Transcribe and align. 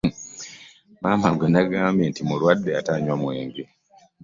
Maama 1.01 1.29
gwe 1.37 1.47
baŋŋambye 1.53 2.05
nti 2.09 2.21
mulwadde 2.27 2.71
ate 2.79 2.91
anywa 2.93 3.15
mwenge? 3.21 3.63